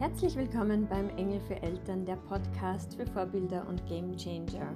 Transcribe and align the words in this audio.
Herzlich 0.00 0.34
willkommen 0.34 0.88
beim 0.88 1.10
Engel 1.18 1.40
für 1.40 1.60
Eltern, 1.60 2.06
der 2.06 2.16
Podcast 2.16 2.94
für 2.94 3.04
Vorbilder 3.04 3.68
und 3.68 3.84
Game 3.84 4.16
Changer. 4.16 4.72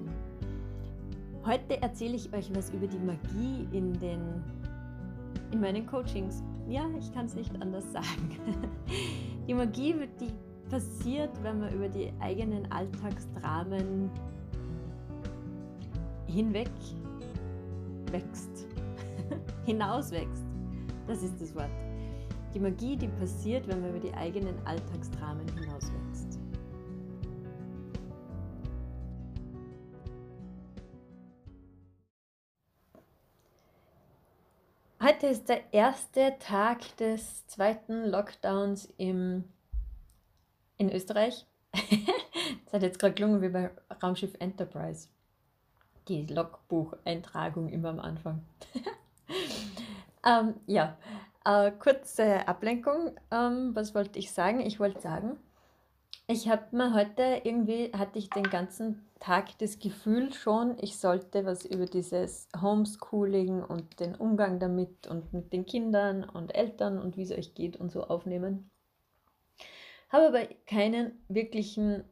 Heute 1.47 1.81
erzähle 1.81 2.17
ich 2.17 2.31
euch 2.35 2.55
was 2.55 2.69
über 2.69 2.87
die 2.87 2.99
Magie 2.99 3.67
in, 3.73 3.99
den, 4.01 4.21
in 5.51 5.63
meinen 5.63 5.87
Coachings. 5.87 6.43
Ja, 6.69 6.85
ich 6.99 7.11
kann 7.15 7.25
es 7.25 7.35
nicht 7.35 7.51
anders 7.63 7.91
sagen. 7.91 8.39
Die 9.49 9.55
Magie, 9.55 9.95
die 10.21 10.31
passiert, 10.69 11.31
wenn 11.43 11.61
man 11.61 11.73
über 11.73 11.89
die 11.89 12.13
eigenen 12.21 12.71
Alltagsdramen 12.71 14.11
hinweg 16.27 16.71
wächst, 18.11 18.67
hinauswächst. 19.65 20.45
Das 21.07 21.23
ist 21.23 21.41
das 21.41 21.55
Wort. 21.55 21.71
Die 22.55 22.61
Magie, 22.61 22.97
die 22.97 23.09
passiert, 23.09 23.67
wenn 23.67 23.81
man 23.81 23.91
über 23.91 23.99
die 23.99 24.15
eigenen 24.15 24.65
Alltagsdramen 24.65 25.45
hinauswächst. 25.49 26.39
Heute 35.03 35.27
ist 35.27 35.49
der 35.49 35.75
erste 35.75 36.39
Tag 36.39 36.97
des 36.99 37.45
zweiten 37.49 38.05
Lockdowns 38.05 38.87
im, 38.99 39.43
in 40.77 40.93
Österreich. 40.93 41.47
das 41.73 42.73
hat 42.73 42.83
jetzt 42.83 43.01
gerade 43.01 43.15
gelungen 43.15 43.43
wie 43.43 43.49
bei 43.49 43.73
Raumschiff 44.01 44.35
Enterprise. 44.39 45.09
Die 46.07 46.25
Logbucheintragung 46.25 47.69
immer 47.69 47.89
am 47.89 47.99
Anfang. 47.99 48.45
ähm, 50.25 50.55
ja, 50.67 50.97
äh, 51.45 51.71
kurze 51.73 52.47
Ablenkung. 52.49 53.19
Ähm, 53.31 53.75
was 53.75 53.95
wollte 53.95 54.19
ich 54.19 54.33
sagen? 54.33 54.61
Ich 54.61 54.81
wollte 54.81 55.01
sagen, 55.01 55.39
ich 56.27 56.49
habe 56.49 56.75
mir 56.75 56.95
heute 56.95 57.43
irgendwie, 57.45 57.93
hatte 57.93 58.19
ich 58.19 58.31
den 58.31 58.49
ganzen 58.49 59.07
Tag 59.21 59.59
das 59.59 59.79
Gefühl 59.79 60.33
schon, 60.33 60.77
ich 60.81 60.99
sollte 60.99 61.45
was 61.45 61.65
über 61.65 61.87
dieses 61.87 62.49
Homeschooling 62.61 63.63
und 63.63 64.01
den 64.01 64.15
Umgang 64.15 64.59
damit 64.59 65.07
und 65.07 65.33
mit 65.33 65.53
den 65.53 65.67
Kindern 65.67 66.25
und 66.25 66.55
Eltern 66.55 66.99
und 66.99 67.17
wie 67.17 67.23
es 67.23 67.31
euch 67.31 67.55
geht 67.55 67.77
und 67.77 67.91
so 67.91 68.05
aufnehmen. 68.05 68.71
Habe 70.09 70.29
aber 70.29 70.47
keinen 70.67 71.25
wirklichen 71.29 72.05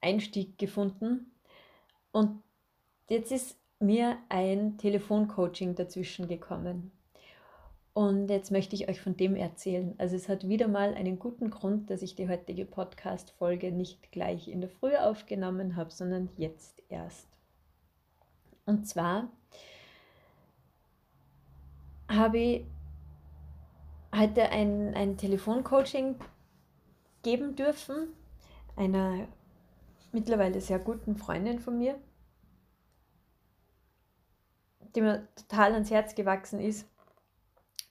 Einstieg 0.00 0.58
gefunden. 0.58 1.32
Und 2.12 2.42
jetzt 3.08 3.32
ist 3.32 3.58
mir 3.80 4.18
ein 4.28 4.78
Telefoncoaching 4.78 5.74
dazwischen 5.74 6.28
gekommen. 6.28 6.92
Und 7.94 8.28
jetzt 8.28 8.50
möchte 8.50 8.74
ich 8.74 8.88
euch 8.88 9.02
von 9.02 9.16
dem 9.16 9.36
erzählen. 9.36 9.94
Also 9.98 10.16
es 10.16 10.28
hat 10.28 10.48
wieder 10.48 10.66
mal 10.66 10.94
einen 10.94 11.18
guten 11.18 11.50
Grund, 11.50 11.90
dass 11.90 12.00
ich 12.00 12.14
die 12.14 12.28
heutige 12.28 12.64
Podcast-Folge 12.64 13.70
nicht 13.70 14.10
gleich 14.12 14.48
in 14.48 14.62
der 14.62 14.70
Früh 14.70 14.96
aufgenommen 14.96 15.76
habe, 15.76 15.90
sondern 15.90 16.30
jetzt 16.38 16.82
erst. 16.88 17.28
Und 18.64 18.88
zwar 18.88 19.28
habe 22.08 22.38
ich 22.38 22.66
heute 24.14 24.48
ein, 24.48 24.94
ein 24.94 25.18
Telefoncoaching 25.18 26.16
geben 27.22 27.56
dürfen, 27.56 28.08
einer 28.74 29.28
mittlerweile 30.12 30.62
sehr 30.62 30.78
guten 30.78 31.16
Freundin 31.16 31.58
von 31.58 31.76
mir, 31.76 31.98
die 34.94 35.02
mir 35.02 35.28
total 35.36 35.72
ans 35.74 35.90
Herz 35.90 36.14
gewachsen 36.14 36.58
ist 36.60 36.86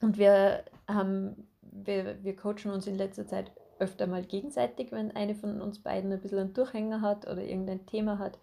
und 0.02 0.17
wir 0.17 0.63
haben, 0.88 1.47
wir, 1.61 2.23
wir 2.23 2.35
coachen 2.35 2.71
uns 2.71 2.88
in 2.88 2.97
letzter 2.97 3.27
Zeit 3.27 3.52
öfter 3.80 4.07
mal 4.07 4.23
gegenseitig, 4.23 4.91
wenn 4.91 5.16
eine 5.16 5.35
von 5.35 5.61
uns 5.61 5.80
beiden 5.80 6.11
ein 6.11 6.21
bisschen 6.21 6.39
einen 6.39 6.53
Durchhänger 6.53 7.02
hat 7.02 7.25
oder 7.25 7.44
irgendein 7.44 7.85
Thema 7.85 8.19
hat. 8.19 8.38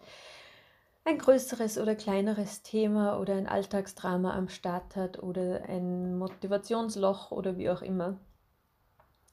Ein 1.05 1.17
größeres 1.17 1.77
oder 1.77 1.95
kleineres 1.95 2.61
Thema 2.61 3.19
oder 3.19 3.35
ein 3.35 3.47
Alltagsdrama 3.47 4.35
am 4.35 4.49
Start 4.49 4.95
hat 4.95 5.23
oder 5.23 5.63
ein 5.67 6.17
Motivationsloch 6.17 7.31
oder 7.31 7.57
wie 7.57 7.69
auch 7.69 7.81
immer. 7.81 8.17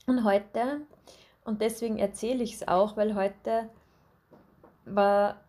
Und 0.07 0.25
heute, 0.25 0.83
und 1.45 1.61
deswegen 1.61 1.99
erzähle 1.99 2.45
ich 2.45 2.55
es 2.55 2.69
auch, 2.69 2.97
weil 2.97 3.17
heute 3.17 3.69
war 4.85 5.41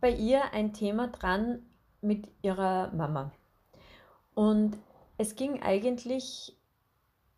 bei 0.00 0.10
ihr 0.10 0.52
ein 0.52 0.72
Thema 0.72 1.08
dran 1.08 1.66
mit 2.00 2.28
ihrer 2.42 2.92
Mama. 2.92 3.32
Und 4.34 4.78
es 5.22 5.36
ging 5.36 5.62
eigentlich, 5.62 6.56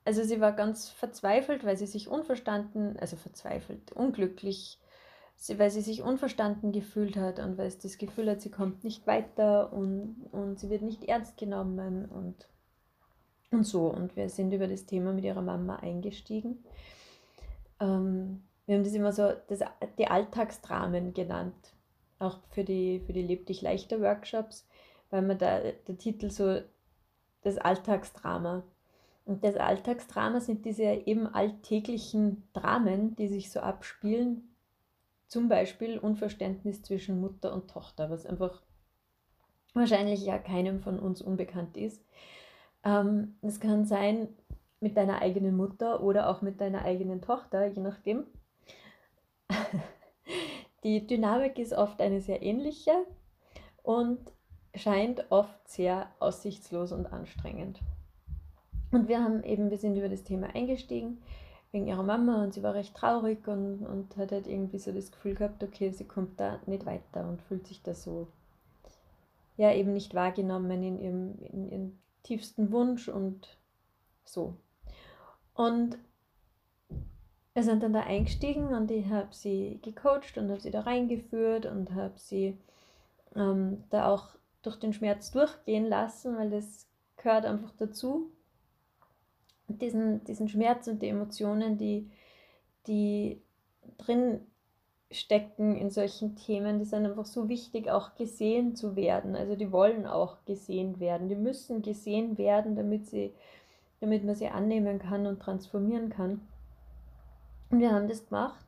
also 0.04 0.24
sie 0.24 0.40
war 0.40 0.52
ganz 0.52 0.88
verzweifelt, 0.88 1.64
weil 1.64 1.76
sie 1.76 1.86
sich 1.86 2.08
unverstanden, 2.08 2.96
also 2.98 3.16
verzweifelt, 3.16 3.92
unglücklich, 3.92 4.78
weil 5.56 5.70
sie 5.70 5.82
sich 5.82 6.02
unverstanden 6.02 6.72
gefühlt 6.72 7.16
hat 7.16 7.38
und 7.38 7.58
weil 7.58 7.70
sie 7.70 7.82
das 7.82 7.98
Gefühl 7.98 8.30
hat, 8.30 8.40
sie 8.40 8.50
kommt 8.50 8.84
nicht 8.84 9.06
weiter 9.06 9.72
und, 9.72 10.28
und 10.32 10.58
sie 10.58 10.70
wird 10.70 10.80
nicht 10.80 11.04
ernst 11.04 11.36
genommen 11.36 12.06
und, 12.06 12.48
und 13.50 13.64
so. 13.64 13.88
Und 13.88 14.16
wir 14.16 14.30
sind 14.30 14.52
über 14.52 14.66
das 14.66 14.86
Thema 14.86 15.12
mit 15.12 15.24
ihrer 15.24 15.42
Mama 15.42 15.76
eingestiegen. 15.76 16.64
Ähm, 17.80 18.44
wir 18.64 18.76
haben 18.76 18.84
das 18.84 18.94
immer 18.94 19.12
so 19.12 19.30
das, 19.48 19.60
die 19.98 20.06
Alltagsdramen 20.06 21.12
genannt, 21.12 21.74
auch 22.18 22.38
für 22.48 22.64
die, 22.64 23.00
für 23.04 23.12
die 23.12 23.22
Leb 23.22 23.44
dich 23.44 23.60
leichter 23.60 24.00
Workshops, 24.00 24.66
weil 25.10 25.20
man 25.20 25.36
da 25.36 25.60
der 25.60 25.98
Titel 25.98 26.30
so 26.30 26.62
das 27.44 27.59
Alltagsdrama. 27.59 28.65
Und 29.25 29.43
das 29.44 29.56
Alltagsdrama 29.56 30.41
sind 30.41 30.65
diese 30.65 30.82
eben 30.82 31.27
alltäglichen 31.27 32.43
Dramen, 32.53 33.16
die 33.16 33.28
sich 33.28 33.50
so 33.50 33.60
abspielen. 33.60 34.55
Zum 35.28 35.49
Beispiel 35.49 35.99
Unverständnis 35.99 36.82
zwischen 36.82 37.21
Mutter 37.21 37.55
und 37.55 37.71
Tochter, 37.71 38.10
was 38.10 38.27
einfach 38.27 38.60
wahrscheinlich 39.72 40.25
ja 40.25 40.38
keinem 40.38 40.81
von 40.81 40.99
uns 40.99 41.22
unbekannt 41.22 41.77
ist. 41.77 42.05
Ähm, 42.84 43.37
es 43.43 43.61
kann 43.61 43.87
sein 43.87 44.28
mit 44.81 44.97
deiner 44.97 45.22
eigenen 45.22 45.56
Mutter 45.56 46.03
oder 46.03 46.28
auch 46.28 46.43
mit 46.43 46.61
deiner 46.61 46.82
eigenen 46.82 47.22
Tochter, 47.22 47.66
je 47.66 47.81
nachdem. 47.81 48.25
Die 50.84 51.06
Dynamik 51.06 51.59
ist 51.59 51.72
oft 51.72 52.00
eine 52.03 52.21
sehr 52.21 52.43
ähnliche 52.43 52.93
und 53.82 54.33
scheint 54.74 55.30
oft 55.30 55.68
sehr 55.68 56.08
aussichtslos 56.18 56.92
und 56.92 57.12
anstrengend. 57.12 57.80
Und 58.90 59.08
wir 59.08 59.22
haben 59.22 59.42
eben, 59.42 59.70
wir 59.70 59.78
sind 59.78 59.96
über 59.96 60.08
das 60.08 60.22
Thema 60.22 60.54
eingestiegen 60.54 61.18
wegen 61.72 61.88
ihrer 61.88 62.04
Mama 62.04 62.44
und 62.44 62.54
sie 62.54 62.62
war 62.62 62.74
recht 62.74 62.94
traurig 62.94 63.48
und, 63.48 63.84
und 63.84 64.16
hat 64.16 64.30
halt 64.30 64.46
irgendwie 64.46 64.78
so 64.78 64.92
das 64.92 65.10
Gefühl 65.10 65.34
gehabt, 65.34 65.62
okay, 65.64 65.90
sie 65.90 66.06
kommt 66.06 66.38
da 66.38 66.60
nicht 66.66 66.86
weiter 66.86 67.28
und 67.28 67.42
fühlt 67.42 67.66
sich 67.66 67.82
da 67.82 67.94
so, 67.94 68.28
ja, 69.56 69.72
eben 69.72 69.92
nicht 69.92 70.14
wahrgenommen 70.14 70.82
in 70.82 70.98
ihrem, 71.00 71.38
in 71.52 71.68
ihrem 71.70 71.98
tiefsten 72.22 72.70
Wunsch 72.70 73.08
und 73.08 73.58
so. 74.24 74.56
Und 75.54 75.98
wir 77.54 77.62
sind 77.62 77.82
dann 77.82 77.92
da 77.92 78.00
eingestiegen 78.00 78.68
und 78.68 78.90
ich 78.90 79.08
habe 79.10 79.32
sie 79.32 79.80
gecoacht 79.82 80.38
und 80.38 80.50
habe 80.50 80.60
sie 80.60 80.70
da 80.70 80.80
reingeführt 80.80 81.66
und 81.66 81.94
habe 81.94 82.14
sie 82.16 82.58
ähm, 83.34 83.84
da 83.90 84.08
auch 84.08 84.36
durch 84.64 84.76
den 84.76 84.92
Schmerz 84.92 85.30
durchgehen 85.30 85.86
lassen, 85.86 86.36
weil 86.36 86.50
das 86.50 86.86
gehört 87.16 87.44
einfach 87.44 87.72
dazu. 87.76 88.30
Diesen, 89.69 90.25
diesen 90.25 90.48
Schmerz 90.48 90.88
und 90.88 91.00
die 91.00 91.08
Emotionen, 91.08 91.78
die, 91.78 92.10
die 92.86 93.41
drin 93.98 94.41
stecken 95.10 95.76
in 95.76 95.91
solchen 95.91 96.36
Themen, 96.36 96.78
die 96.78 96.84
sind 96.84 97.06
einfach 97.06 97.26
so 97.26 97.48
wichtig, 97.48 97.88
auch 97.88 98.14
gesehen 98.14 98.75
zu 98.75 98.97
werden. 98.97 99.36
Also 99.36 99.54
die 99.54 99.70
wollen 99.70 100.06
auch 100.06 100.44
gesehen 100.44 100.98
werden. 101.00 101.28
Die 101.28 101.36
müssen 101.36 101.82
gesehen 101.82 102.36
werden, 102.36 102.75
damit, 102.75 103.06
sie, 103.06 103.32
damit 104.00 104.25
man 104.25 104.34
sie 104.34 104.49
annehmen 104.49 104.99
kann 104.99 105.26
und 105.26 105.40
transformieren 105.40 106.11
kann. 106.11 106.40
Und 107.70 107.81
wir 107.81 107.93
haben 107.93 108.08
das 108.08 108.26
gemacht. 108.26 108.64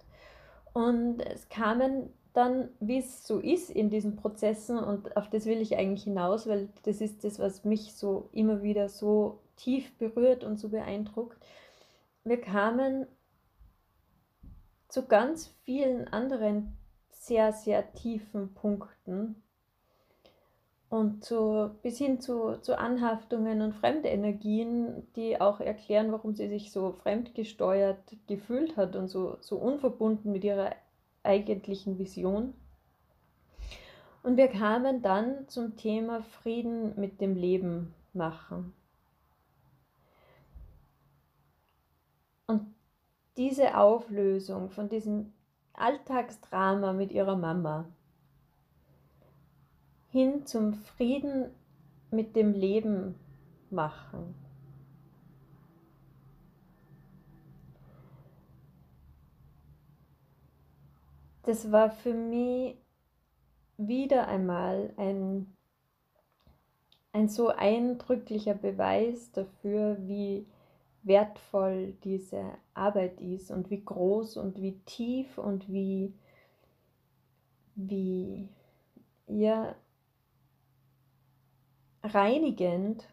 Und 0.72 1.20
es 1.20 1.48
kamen 1.48 2.10
dann, 2.36 2.68
wie 2.80 2.98
es 2.98 3.26
so 3.26 3.38
ist 3.38 3.70
in 3.70 3.88
diesen 3.88 4.16
Prozessen 4.16 4.78
und 4.78 5.16
auf 5.16 5.30
das 5.30 5.46
will 5.46 5.60
ich 5.60 5.76
eigentlich 5.76 6.04
hinaus, 6.04 6.46
weil 6.46 6.68
das 6.84 7.00
ist 7.00 7.24
das, 7.24 7.38
was 7.38 7.64
mich 7.64 7.94
so 7.94 8.28
immer 8.32 8.62
wieder 8.62 8.88
so 8.88 9.40
tief 9.56 9.96
berührt 9.98 10.44
und 10.44 10.58
so 10.58 10.68
beeindruckt. 10.68 11.38
Wir 12.24 12.40
kamen 12.40 13.06
zu 14.88 15.06
ganz 15.06 15.54
vielen 15.64 16.08
anderen 16.08 16.76
sehr, 17.10 17.52
sehr 17.52 17.92
tiefen 17.94 18.54
Punkten 18.54 19.42
und 20.88 21.24
zu, 21.24 21.70
bis 21.82 21.98
hin 21.98 22.20
zu, 22.20 22.58
zu 22.60 22.78
Anhaftungen 22.78 23.60
und 23.62 23.74
Fremdenergien, 23.74 25.06
die 25.16 25.40
auch 25.40 25.60
erklären, 25.60 26.12
warum 26.12 26.34
sie 26.34 26.48
sich 26.48 26.70
so 26.70 26.92
fremdgesteuert 26.92 27.98
gefühlt 28.26 28.76
hat 28.76 28.94
und 28.94 29.08
so, 29.08 29.36
so 29.40 29.56
unverbunden 29.56 30.30
mit 30.32 30.44
ihrer 30.44 30.72
eigentlichen 31.26 31.98
Vision. 31.98 32.54
Und 34.22 34.36
wir 34.36 34.48
kamen 34.48 35.02
dann 35.02 35.48
zum 35.48 35.76
Thema 35.76 36.22
Frieden 36.22 36.98
mit 36.98 37.20
dem 37.20 37.36
Leben 37.36 37.94
machen. 38.12 38.72
Und 42.46 42.74
diese 43.36 43.76
Auflösung 43.76 44.70
von 44.70 44.88
diesem 44.88 45.32
Alltagsdrama 45.74 46.92
mit 46.92 47.12
ihrer 47.12 47.36
Mama 47.36 47.86
hin 50.10 50.46
zum 50.46 50.72
Frieden 50.72 51.50
mit 52.10 52.34
dem 52.36 52.54
Leben 52.54 53.16
machen. 53.70 54.34
Das 61.46 61.70
war 61.70 61.92
für 61.92 62.12
mich 62.12 62.76
wieder 63.76 64.26
einmal 64.26 64.92
ein, 64.96 65.54
ein 67.12 67.28
so 67.28 67.48
eindrücklicher 67.50 68.54
Beweis 68.54 69.30
dafür, 69.30 69.96
wie 70.08 70.44
wertvoll 71.04 71.92
diese 72.02 72.42
Arbeit 72.74 73.20
ist 73.20 73.52
und 73.52 73.70
wie 73.70 73.84
groß 73.84 74.38
und 74.38 74.60
wie 74.60 74.80
tief 74.86 75.38
und 75.38 75.68
wie, 75.72 76.12
wie 77.76 78.48
ja, 79.28 79.76
reinigend 82.02 83.08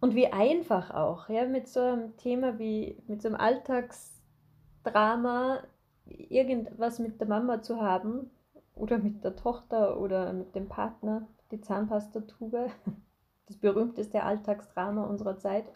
und 0.00 0.14
wie 0.14 0.32
einfach 0.32 0.90
auch, 0.90 1.28
ja, 1.28 1.46
mit 1.46 1.68
so 1.68 1.80
einem 1.80 2.16
Thema 2.16 2.58
wie, 2.58 3.02
mit 3.06 3.22
so 3.22 3.28
einem 3.28 3.36
Alltagsdrama 3.36 5.62
irgendwas 6.06 6.98
mit 6.98 7.20
der 7.20 7.28
Mama 7.28 7.62
zu 7.62 7.80
haben 7.80 8.30
oder 8.74 8.98
mit 8.98 9.24
der 9.24 9.36
Tochter 9.36 9.98
oder 9.98 10.32
mit 10.32 10.54
dem 10.54 10.68
Partner, 10.68 11.26
die 11.50 11.60
Zahnpastatube, 11.60 12.70
das 13.46 13.56
berühmteste 13.56 14.22
Alltagsdrama 14.22 15.04
unserer 15.04 15.38
Zeit. 15.38 15.66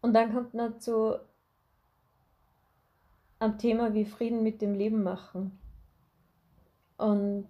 Und 0.00 0.14
dann 0.14 0.32
kommt 0.32 0.54
man 0.54 0.80
zu 0.80 1.18
am 3.40 3.58
Thema 3.58 3.94
wie 3.94 4.04
Frieden 4.04 4.42
mit 4.42 4.62
dem 4.62 4.74
Leben 4.74 5.02
machen. 5.02 5.58
Und 6.98 7.48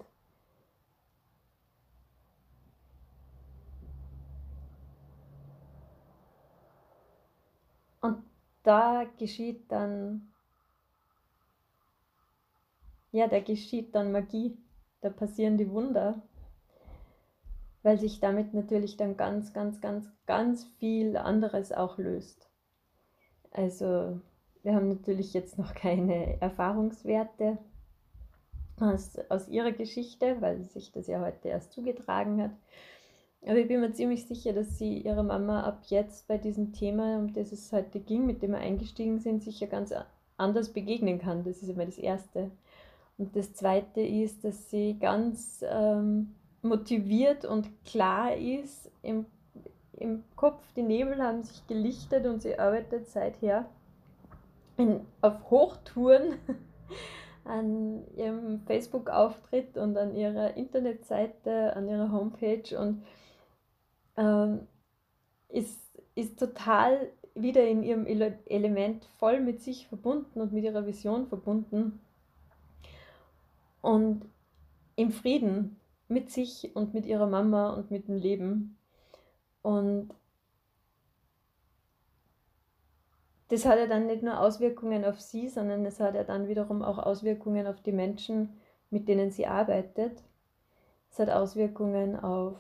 und 8.01 8.23
da 8.63 9.05
geschieht 9.19 9.71
dann 9.71 10.31
ja, 13.13 13.27
da 13.27 13.41
geschieht 13.41 13.95
dann 13.95 14.13
Magie, 14.13 14.57
da 15.01 15.11
passieren 15.11 15.59
die 15.59 15.71
Wunder, 15.71 16.23
weil 17.83 17.99
sich 17.99 18.21
damit 18.21 18.55
natürlich 18.55 18.97
dann 18.97 19.17
ganz, 19.17 19.53
ganz, 19.53 19.81
ganz, 19.81 20.09
ganz 20.27 20.65
viel 20.79 21.17
anderes 21.17 21.73
auch 21.73 21.99
löst. 21.99 22.49
Also 23.51 24.21
wir 24.63 24.75
haben 24.75 24.89
natürlich 24.89 25.33
jetzt 25.35 25.59
noch 25.59 25.75
keine 25.75 26.41
Erfahrungswerte 26.41 27.59
aus, 28.79 29.19
aus 29.29 29.49
ihrer 29.49 29.73
Geschichte, 29.73 30.41
weil 30.41 30.63
sich 30.63 30.93
das 30.93 31.07
ja 31.07 31.21
heute 31.21 31.49
erst 31.49 31.73
zugetragen 31.73 32.41
hat. 32.43 32.53
Aber 33.47 33.57
ich 33.57 33.69
bin 33.69 33.81
mir 33.81 33.93
ziemlich 33.93 34.27
sicher, 34.27 34.53
dass 34.53 34.79
sie 34.79 34.99
ihrer 34.99 35.23
Mama 35.23 35.63
ab 35.63 35.83
jetzt 35.87 36.29
bei 36.29 36.37
diesem 36.37 36.73
Thema, 36.73 37.17
um 37.17 37.33
das 37.33 37.53
es 37.53 37.73
heute 37.73 38.01
ging, 38.01 38.27
mit 38.27 38.43
dem 38.43 38.53
wir 38.53 38.59
eingestiegen 38.59 39.19
sind, 39.19 39.43
sicher 39.43 39.67
ganz 39.67 39.95
anders 40.37 40.71
begegnen 40.71 41.19
kann. 41.19 41.45
Das 41.45 41.63
ist 41.63 41.69
immer 41.69 41.87
das 41.87 41.99
Erste. 41.99 42.51
Und 43.17 43.35
das 43.37 43.55
Zweite 43.55 44.01
ist, 44.01 44.45
dass 44.45 44.71
sie 44.71 44.99
ganz 44.99 45.65
ähm, 45.69 46.35
motiviert 46.63 47.45
und 47.45 47.69
klar 47.85 48.37
ist 48.37 48.91
im, 49.03 49.27
im 49.95 50.23
Kopf. 50.37 50.63
Die 50.75 50.83
Nebel 50.83 51.23
haben 51.23 51.43
sich 51.43 51.67
gelichtet 51.67 52.27
und 52.27 52.43
sie 52.43 52.59
arbeitet 52.59 53.09
seither 53.09 53.67
in, 54.77 55.01
auf 55.21 55.51
Hochtouren 55.51 56.35
an 57.45 58.05
ihrem 58.17 58.61
Facebook-Auftritt 58.67 59.77
und 59.79 59.97
an 59.97 60.15
ihrer 60.15 60.57
Internetseite, 60.57 61.75
an 61.75 61.89
ihrer 61.89 62.13
Homepage 62.13 62.79
und 62.79 63.03
ähm, 64.17 64.67
ist, 65.49 65.81
ist 66.15 66.39
total 66.39 67.11
wieder 67.35 67.67
in 67.67 67.83
ihrem 67.83 68.07
Element 68.07 69.05
voll 69.19 69.41
mit 69.41 69.63
sich 69.63 69.89
verbunden 69.89 70.41
und 70.41 70.53
mit 70.53 70.65
ihrer 70.65 70.87
Vision 70.87 71.27
verbunden 71.27 72.01
und 73.81 74.25
im 74.97 75.11
Frieden 75.11 75.77
mit 76.09 76.31
sich 76.31 76.75
und 76.75 76.93
mit 76.93 77.07
ihrer 77.07 77.27
Mama 77.27 77.71
und 77.71 77.91
mit 77.91 78.09
dem 78.09 78.17
Leben. 78.17 78.77
Und 79.63 80.11
das 83.49 83.65
hat 83.65 83.79
ja 83.79 83.87
dann 83.87 84.07
nicht 84.07 84.23
nur 84.23 84.41
Auswirkungen 84.41 85.05
auf 85.05 85.21
sie, 85.21 85.49
sondern 85.49 85.85
es 85.87 86.01
hat 86.01 86.15
ja 86.15 86.25
dann 86.25 86.49
wiederum 86.49 86.83
auch 86.83 86.99
Auswirkungen 86.99 87.67
auf 87.67 87.81
die 87.83 87.93
Menschen, 87.93 88.61
mit 88.91 89.09
denen 89.09 89.31
sie 89.31 89.47
arbeitet. 89.47 90.23
Es 91.11 91.19
hat 91.19 91.31
Auswirkungen 91.31 92.19
auf 92.19 92.59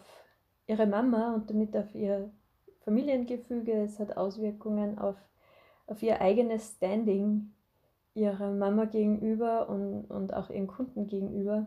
ihre 0.70 0.86
Mama 0.86 1.34
und 1.34 1.50
damit 1.50 1.76
auf 1.76 1.92
ihr 1.96 2.30
Familiengefüge. 2.84 3.72
Es 3.72 3.98
hat 3.98 4.16
Auswirkungen 4.16 4.98
auf, 4.98 5.16
auf 5.88 6.00
ihr 6.00 6.20
eigenes 6.20 6.76
Standing 6.76 7.52
ihrer 8.14 8.52
Mama 8.52 8.84
gegenüber 8.84 9.68
und, 9.68 10.04
und 10.04 10.32
auch 10.32 10.48
ihren 10.48 10.68
Kunden 10.68 11.08
gegenüber. 11.08 11.66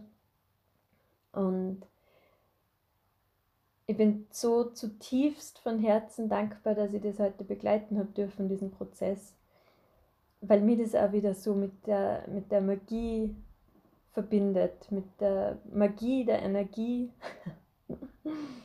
Und 1.34 1.82
ich 3.88 3.98
bin 3.98 4.26
so 4.32 4.70
zutiefst 4.70 5.60
von 5.60 5.80
Herzen 5.80 6.30
dankbar, 6.30 6.74
dass 6.74 6.94
ich 6.94 7.02
das 7.02 7.20
heute 7.20 7.44
begleiten 7.44 7.98
habe 7.98 8.10
dürfen, 8.14 8.48
diesen 8.48 8.72
Prozess, 8.72 9.36
weil 10.40 10.62
mir 10.62 10.78
das 10.78 10.96
auch 10.96 11.12
wieder 11.12 11.34
so 11.34 11.54
mit 11.56 11.86
der, 11.88 12.26
mit 12.30 12.52
der 12.54 12.62
Magie 12.62 13.36
verbindet, 14.14 14.90
mit 14.92 15.06
der 15.20 15.58
Magie 15.74 16.24
der 16.24 16.42
Energie. 16.42 17.12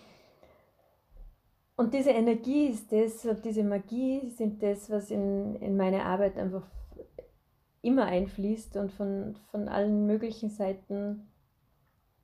Und 1.78 1.94
diese 1.94 2.10
Energie 2.10 2.66
ist 2.66 2.90
das, 2.90 3.24
diese 3.44 3.62
Magie 3.62 4.30
sind 4.30 4.64
das, 4.64 4.90
was 4.90 5.12
in, 5.12 5.54
in 5.54 5.76
meine 5.76 6.06
Arbeit 6.06 6.36
einfach 6.36 6.66
immer 7.82 8.06
einfließt 8.06 8.76
und 8.78 8.90
von, 8.90 9.36
von 9.52 9.68
allen 9.68 10.04
möglichen 10.04 10.50
Seiten, 10.50 11.28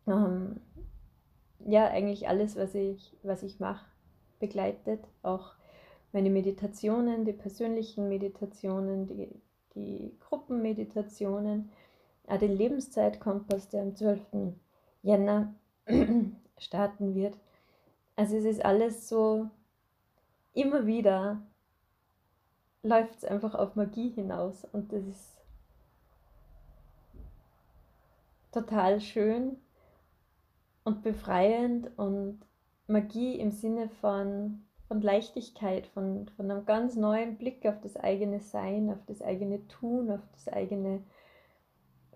ähm, 0.09 0.61
ja, 1.61 1.87
eigentlich 1.87 2.27
alles, 2.27 2.57
was 2.57 2.75
ich, 2.75 3.17
was 3.23 3.45
ich 3.45 3.61
mache, 3.61 3.87
begleitet. 4.41 5.07
Auch 5.23 5.53
meine 6.11 6.31
Meditationen, 6.31 7.25
die 7.25 7.33
persönlichen 7.33 8.09
Meditationen, 8.09 9.07
die, 9.07 9.29
die 9.77 10.17
Gruppenmeditationen, 10.19 11.71
auch 12.27 12.39
den 12.39 12.57
Lebenszeitkompass, 12.57 13.69
der 13.69 13.83
am 13.83 13.95
12. 13.95 14.21
Jänner 15.03 15.55
starten 16.59 17.15
wird. 17.15 17.39
Also 18.17 18.37
es 18.37 18.45
ist 18.45 18.65
alles 18.65 19.09
so 19.09 19.51
immer 20.53 20.87
wieder 20.87 21.43
läuft 22.85 23.17
es 23.17 23.25
einfach 23.25 23.55
auf 23.55 23.77
Magie 23.77 24.11
hinaus 24.11 24.65
und 24.73 24.93
das 24.93 25.05
ist 25.07 25.41
total 28.53 29.01
schön 29.01 29.57
und 30.85 31.03
befreiend 31.03 31.91
und 31.97 32.41
Magie 32.87 33.39
im 33.41 33.51
Sinne 33.51 33.89
von, 33.89 34.67
von 34.87 35.01
Leichtigkeit, 35.01 35.87
von, 35.87 36.29
von 36.37 36.51
einem 36.51 36.67
ganz 36.67 36.95
neuen 36.95 37.39
Blick 37.39 37.67
auf 37.67 37.81
das 37.81 37.97
eigene 37.97 38.41
Sein, 38.41 38.91
auf 38.91 39.03
das 39.07 39.23
eigene 39.23 39.67
Tun, 39.67 40.11
auf 40.11 40.21
das 40.33 40.49
eigene 40.49 41.03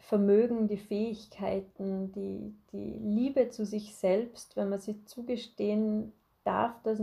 Vermögen, 0.01 0.69
die 0.69 0.79
Fähigkeiten, 0.79 2.13
die, 2.13 2.55
die 2.73 2.99
Liebe 2.99 3.51
zu 3.51 3.67
sich 3.67 3.95
selbst, 3.95 4.57
wenn 4.57 4.69
man 4.69 4.81
sich 4.81 5.05
zugestehen 5.07 6.13
darf, 6.45 6.81
dass, 6.83 7.01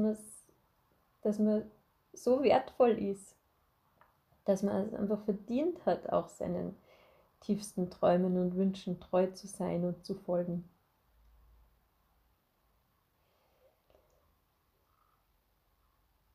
dass 1.21 1.39
man 1.39 1.63
so 2.13 2.41
wertvoll 2.41 2.91
ist, 2.91 3.35
dass 4.45 4.63
man 4.63 4.87
es 4.87 4.93
einfach 4.93 5.23
verdient 5.23 5.85
hat, 5.85 6.09
auch 6.11 6.29
seinen 6.29 6.75
tiefsten 7.41 7.89
Träumen 7.89 8.37
und 8.37 8.55
Wünschen 8.55 8.99
treu 8.99 9.27
zu 9.27 9.47
sein 9.47 9.83
und 9.83 10.05
zu 10.05 10.15
folgen. 10.15 10.67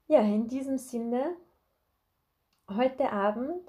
Ja, 0.07 0.21
in 0.23 0.49
diesem 0.49 0.76
Sinne, 0.76 1.37
heute 2.69 3.12
Abend 3.12 3.62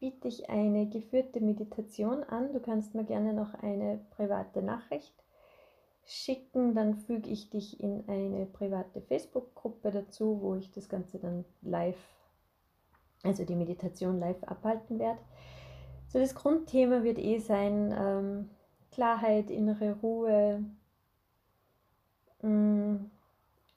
biete 0.00 0.28
ich 0.28 0.50
eine 0.50 0.88
geführte 0.88 1.40
Meditation 1.40 2.24
an. 2.24 2.52
Du 2.52 2.60
kannst 2.60 2.94
mir 2.94 3.04
gerne 3.04 3.34
noch 3.34 3.54
eine 3.54 4.00
private 4.10 4.62
Nachricht 4.62 5.14
schicken, 6.06 6.74
dann 6.74 6.96
füge 6.96 7.30
ich 7.30 7.50
dich 7.50 7.80
in 7.80 8.08
eine 8.08 8.46
private 8.46 9.00
Facebook-Gruppe 9.02 9.92
dazu, 9.92 10.40
wo 10.40 10.56
ich 10.56 10.70
das 10.72 10.88
Ganze 10.88 11.18
dann 11.18 11.44
live, 11.62 11.98
also 13.22 13.44
die 13.44 13.54
Meditation 13.54 14.18
live 14.18 14.42
abhalten 14.44 14.98
werde. 14.98 15.20
So 16.08 16.18
das 16.18 16.34
Grundthema 16.34 17.04
wird 17.04 17.18
eh 17.18 17.38
sein 17.38 17.94
ähm, 17.96 18.50
Klarheit, 18.90 19.50
innere 19.50 20.00
Ruhe, 20.00 20.64
mh, 22.42 22.48
mm, 22.48 23.10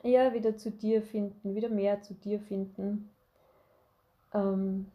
ja, 0.06 0.34
wieder 0.34 0.58
zu 0.58 0.72
dir 0.72 1.02
finden, 1.02 1.56
wieder 1.56 1.70
mehr 1.70 2.02
zu 2.02 2.14
dir 2.16 2.40
finden. 2.40 3.12
Ähm, 4.34 4.88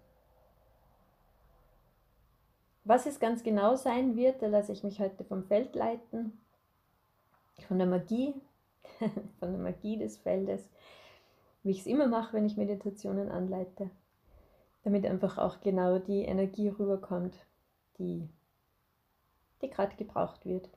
was 2.88 3.04
es 3.04 3.20
ganz 3.20 3.42
genau 3.42 3.76
sein 3.76 4.16
wird, 4.16 4.40
da 4.40 4.46
lasse 4.46 4.72
ich 4.72 4.82
mich 4.82 4.98
heute 4.98 5.22
vom 5.22 5.44
Feld 5.44 5.74
leiten, 5.76 6.40
von 7.66 7.76
der 7.76 7.86
Magie, 7.86 8.34
von 9.38 9.52
der 9.52 9.60
Magie 9.60 9.98
des 9.98 10.16
Feldes, 10.16 10.70
wie 11.62 11.72
ich 11.72 11.80
es 11.80 11.86
immer 11.86 12.06
mache, 12.06 12.32
wenn 12.32 12.46
ich 12.46 12.56
Meditationen 12.56 13.30
anleite, 13.30 13.90
damit 14.84 15.04
einfach 15.04 15.36
auch 15.36 15.60
genau 15.60 15.98
die 15.98 16.22
Energie 16.22 16.68
rüberkommt, 16.68 17.34
die, 17.98 18.26
die 19.60 19.68
gerade 19.68 19.94
gebraucht 19.96 20.46
wird. 20.46 20.70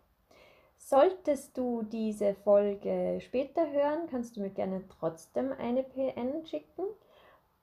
Solltest 0.77 1.57
du 1.57 1.83
diese 1.83 2.33
Folge 2.33 3.19
später 3.21 3.71
hören, 3.71 4.07
kannst 4.09 4.35
du 4.35 4.41
mir 4.41 4.49
gerne 4.49 4.83
trotzdem 4.99 5.53
eine 5.53 5.83
PN 5.83 6.45
schicken, 6.45 6.83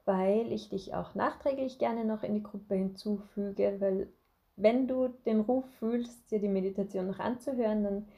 weil 0.07 0.51
ich 0.53 0.71
dich 0.71 0.95
auch 0.95 1.15
nachträglich 1.15 1.79
gerne 1.79 2.07
noch 2.07 2.23
in 2.23 2.33
die 2.33 2.43
Gruppe 2.43 2.77
hinzufüge, 2.77 3.77
weil 3.81 4.09
wenn 4.59 4.89
du 4.89 5.09
den 5.25 5.41
Ruf 5.41 5.65
fühlst, 5.79 6.31
dir 6.31 6.41
die 6.41 6.49
Meditation 6.49 7.07
noch 7.07 7.21
anzuhören, 7.21 7.85
dann 7.85 8.09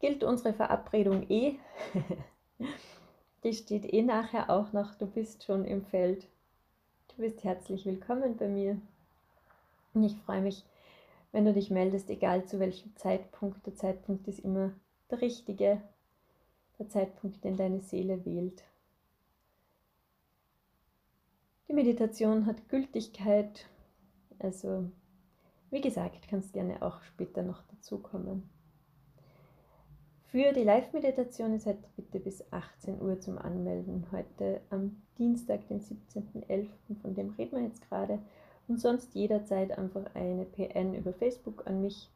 gilt 0.00 0.24
unsere 0.24 0.52
Verabredung 0.52 1.28
eh. 1.30 1.54
die 3.44 3.52
steht 3.52 3.92
eh 3.92 4.02
nachher 4.02 4.50
auch 4.50 4.72
noch, 4.72 4.96
du 4.96 5.06
bist 5.06 5.44
schon 5.44 5.64
im 5.64 5.84
Feld. 5.84 6.26
Du 7.08 7.22
bist 7.22 7.44
herzlich 7.44 7.86
willkommen 7.86 8.36
bei 8.36 8.48
mir. 8.48 8.80
Und 9.94 10.02
ich 10.02 10.16
freue 10.16 10.40
mich, 10.40 10.64
wenn 11.30 11.44
du 11.44 11.52
dich 11.52 11.70
meldest, 11.70 12.10
egal 12.10 12.44
zu 12.44 12.58
welchem 12.58 12.94
Zeitpunkt. 12.96 13.64
Der 13.64 13.76
Zeitpunkt 13.76 14.26
ist 14.26 14.40
immer 14.40 14.72
der 15.10 15.20
richtige, 15.20 15.80
der 16.78 16.88
Zeitpunkt, 16.88 17.44
den 17.44 17.56
deine 17.56 17.80
Seele 17.80 18.24
wählt. 18.24 18.64
Die 21.68 21.72
Meditation 21.72 22.46
hat 22.46 22.68
Gültigkeit, 22.68 23.66
also 24.38 24.90
wie 25.70 25.80
gesagt, 25.80 26.28
kannst 26.28 26.52
gerne 26.52 26.82
auch 26.82 27.02
später 27.02 27.42
noch 27.42 27.62
dazukommen. 27.64 28.48
Für 30.30 30.52
die 30.52 30.62
Live-Meditation 30.62 31.54
ist 31.54 31.68
bitte 31.96 32.20
bis 32.20 32.44
18 32.52 33.00
Uhr 33.00 33.18
zum 33.18 33.38
Anmelden. 33.38 34.06
Heute 34.12 34.60
am 34.68 35.00
Dienstag, 35.16 35.66
den 35.68 35.80
17.11., 35.80 36.68
von 37.00 37.14
dem 37.14 37.30
reden 37.30 37.56
wir 37.56 37.64
jetzt 37.64 37.88
gerade 37.88 38.18
und 38.68 38.78
sonst 38.78 39.14
jederzeit 39.14 39.76
einfach 39.76 40.14
eine 40.14 40.44
PN 40.44 40.94
über 40.94 41.14
Facebook 41.14 41.66
an 41.66 41.80
mich. 41.80 42.10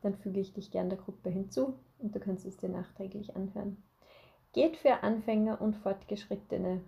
Dann 0.00 0.14
füge 0.14 0.40
ich 0.40 0.54
dich 0.54 0.70
gern 0.70 0.88
der 0.88 0.98
Gruppe 0.98 1.28
hinzu 1.28 1.74
und 1.98 2.14
du 2.14 2.18
kannst 2.18 2.46
es 2.46 2.56
dir 2.56 2.70
nachträglich 2.70 3.36
anhören. 3.36 3.76
Geht 4.52 4.78
für 4.78 5.02
Anfänger 5.02 5.60
und 5.60 5.76
Fortgeschrittene 5.76 6.80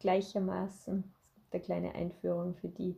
gleichermaßen. 0.00 1.04
Es 1.24 1.50
gibt 1.50 1.54
eine 1.54 1.62
kleine 1.62 1.94
Einführung 1.94 2.54
für 2.54 2.68
die, 2.68 2.96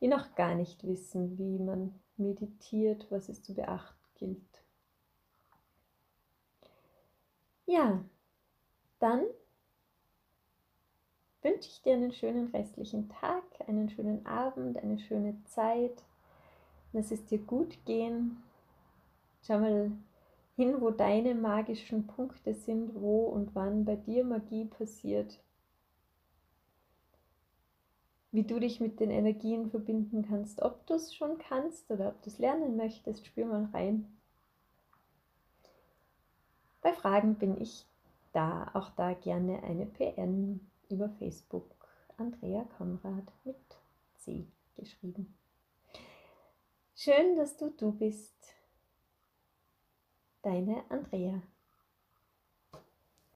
die 0.00 0.08
noch 0.08 0.34
gar 0.34 0.54
nicht 0.54 0.86
wissen, 0.86 1.38
wie 1.38 1.58
man 1.58 1.98
meditiert, 2.16 3.06
was 3.10 3.28
es 3.28 3.42
zu 3.42 3.54
beachten 3.54 3.96
gilt. 4.16 4.40
Ja, 7.66 8.04
dann 9.00 9.24
wünsche 11.42 11.68
ich 11.68 11.82
dir 11.82 11.94
einen 11.94 12.12
schönen 12.12 12.48
restlichen 12.48 13.08
Tag, 13.08 13.44
einen 13.66 13.88
schönen 13.88 14.24
Abend, 14.26 14.78
eine 14.78 14.98
schöne 14.98 15.42
Zeit. 15.44 16.04
Lass 16.92 17.10
es 17.10 17.24
dir 17.26 17.38
gut 17.38 17.84
gehen. 17.84 18.42
Schau 19.42 19.58
mal 19.58 19.90
hin, 20.56 20.80
wo 20.80 20.90
deine 20.90 21.34
magischen 21.34 22.06
Punkte 22.06 22.54
sind, 22.54 22.94
wo 22.94 23.26
und 23.26 23.54
wann 23.54 23.84
bei 23.84 23.96
dir 23.96 24.24
Magie 24.24 24.64
passiert. 24.64 25.38
Wie 28.36 28.44
du 28.44 28.60
dich 28.60 28.80
mit 28.80 29.00
den 29.00 29.10
Energien 29.10 29.70
verbinden 29.70 30.20
kannst, 30.28 30.60
ob 30.60 30.86
du 30.86 30.92
es 30.92 31.14
schon 31.14 31.38
kannst 31.38 31.90
oder 31.90 32.08
ob 32.08 32.20
du 32.20 32.28
es 32.28 32.38
lernen 32.38 32.76
möchtest, 32.76 33.24
spür 33.24 33.46
mal 33.46 33.64
rein. 33.72 34.14
Bei 36.82 36.92
Fragen 36.92 37.36
bin 37.36 37.58
ich 37.58 37.86
da, 38.34 38.70
auch 38.74 38.90
da 38.90 39.14
gerne 39.14 39.62
eine 39.62 39.86
PN 39.86 40.60
über 40.90 41.08
Facebook 41.08 41.64
Andrea 42.18 42.64
Konrad 42.76 43.32
mit 43.44 43.56
C 44.16 44.46
geschrieben. 44.74 45.34
Schön, 46.94 47.36
dass 47.36 47.56
du 47.56 47.70
du 47.70 47.90
bist. 47.90 48.36
Deine 50.42 50.84
Andrea. 50.90 51.40